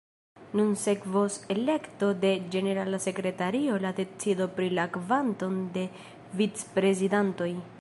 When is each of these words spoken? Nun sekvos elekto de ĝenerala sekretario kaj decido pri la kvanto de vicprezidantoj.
Nun 0.59 0.69
sekvos 0.83 1.35
elekto 1.55 2.09
de 2.23 2.31
ĝenerala 2.55 3.01
sekretario 3.03 3.75
kaj 3.83 3.91
decido 3.99 4.49
pri 4.57 4.71
la 4.79 4.87
kvanto 4.99 5.51
de 5.77 5.85
vicprezidantoj. 6.41 7.51